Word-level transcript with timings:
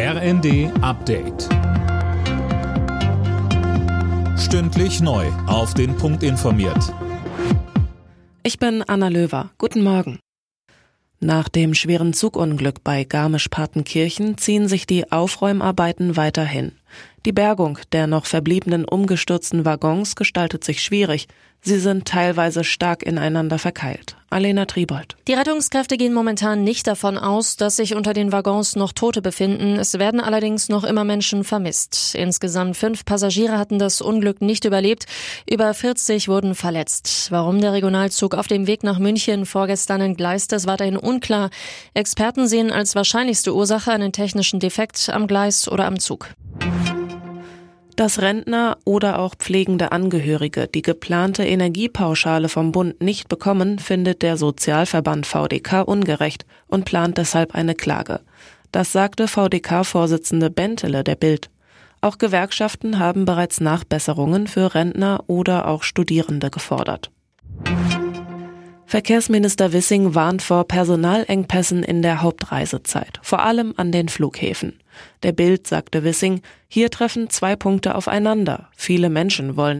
RND 0.00 0.70
Update. 0.80 1.48
Stündlich 4.38 5.00
neu. 5.00 5.26
Auf 5.48 5.74
den 5.74 5.96
Punkt 5.96 6.22
informiert. 6.22 6.94
Ich 8.44 8.60
bin 8.60 8.84
Anna 8.84 9.08
Löwer. 9.08 9.50
Guten 9.58 9.82
Morgen. 9.82 10.20
Nach 11.18 11.48
dem 11.48 11.74
schweren 11.74 12.12
Zugunglück 12.12 12.84
bei 12.84 13.02
Garmisch-Partenkirchen 13.02 14.38
ziehen 14.38 14.68
sich 14.68 14.86
die 14.86 15.10
Aufräumarbeiten 15.10 16.16
weiterhin. 16.16 16.77
Die 17.26 17.32
Bergung 17.32 17.78
der 17.92 18.06
noch 18.06 18.26
verbliebenen 18.26 18.84
umgestürzten 18.84 19.64
Waggons 19.64 20.16
gestaltet 20.16 20.64
sich 20.64 20.82
schwierig. 20.82 21.28
Sie 21.60 21.78
sind 21.80 22.06
teilweise 22.06 22.62
stark 22.62 23.02
ineinander 23.02 23.58
verkeilt. 23.58 24.16
Alena 24.30 24.66
Tribold. 24.66 25.16
Die 25.26 25.32
Rettungskräfte 25.32 25.96
gehen 25.96 26.12
momentan 26.12 26.62
nicht 26.62 26.86
davon 26.86 27.18
aus, 27.18 27.56
dass 27.56 27.76
sich 27.76 27.94
unter 27.94 28.12
den 28.12 28.30
Waggons 28.30 28.76
noch 28.76 28.92
Tote 28.92 29.22
befinden. 29.22 29.76
Es 29.78 29.98
werden 29.98 30.20
allerdings 30.20 30.68
noch 30.68 30.84
immer 30.84 31.02
Menschen 31.02 31.44
vermisst. 31.44 32.14
Insgesamt 32.14 32.76
fünf 32.76 33.04
Passagiere 33.04 33.58
hatten 33.58 33.78
das 33.78 34.00
Unglück 34.00 34.40
nicht 34.40 34.64
überlebt. 34.64 35.06
Über 35.50 35.72
40 35.74 36.28
wurden 36.28 36.54
verletzt. 36.54 37.28
Warum 37.30 37.60
der 37.60 37.72
Regionalzug 37.72 38.34
auf 38.34 38.46
dem 38.46 38.66
Weg 38.66 38.82
nach 38.82 38.98
München 38.98 39.46
vorgestern 39.46 40.00
entgleist 40.00 40.52
ist, 40.52 40.66
weiterhin 40.66 40.96
unklar. 40.96 41.50
Experten 41.94 42.46
sehen 42.46 42.70
als 42.70 42.94
wahrscheinlichste 42.94 43.54
Ursache 43.54 43.90
einen 43.90 44.12
technischen 44.12 44.60
Defekt 44.60 45.10
am 45.10 45.26
Gleis 45.26 45.68
oder 45.68 45.86
am 45.86 45.98
Zug. 45.98 46.28
Dass 47.98 48.22
Rentner 48.22 48.78
oder 48.84 49.18
auch 49.18 49.34
pflegende 49.34 49.90
Angehörige 49.90 50.68
die 50.68 50.82
geplante 50.82 51.44
Energiepauschale 51.44 52.48
vom 52.48 52.70
Bund 52.70 53.02
nicht 53.02 53.28
bekommen, 53.28 53.80
findet 53.80 54.22
der 54.22 54.36
Sozialverband 54.36 55.26
VDK 55.26 55.82
ungerecht 55.82 56.46
und 56.68 56.84
plant 56.84 57.18
deshalb 57.18 57.56
eine 57.56 57.74
Klage. 57.74 58.20
Das 58.70 58.92
sagte 58.92 59.26
VDK-Vorsitzende 59.26 60.48
Bentele 60.48 61.02
der 61.02 61.16
Bild. 61.16 61.50
Auch 62.00 62.18
Gewerkschaften 62.18 63.00
haben 63.00 63.24
bereits 63.24 63.60
Nachbesserungen 63.60 64.46
für 64.46 64.76
Rentner 64.76 65.24
oder 65.26 65.66
auch 65.66 65.82
Studierende 65.82 66.50
gefordert. 66.50 67.10
Verkehrsminister 68.88 69.74
Wissing 69.74 70.14
warnt 70.14 70.40
vor 70.40 70.66
Personalengpässen 70.66 71.82
in 71.82 72.00
der 72.00 72.22
Hauptreisezeit, 72.22 73.20
vor 73.20 73.40
allem 73.40 73.74
an 73.76 73.92
den 73.92 74.08
Flughäfen. 74.08 74.80
Der 75.22 75.32
Bild 75.32 75.66
sagte 75.66 76.04
Wissing, 76.04 76.40
hier 76.68 76.90
treffen 76.90 77.28
zwei 77.28 77.54
Punkte 77.54 77.94
aufeinander. 77.94 78.70
Viele 78.74 79.10
Menschen 79.10 79.58
wollen 79.58 79.76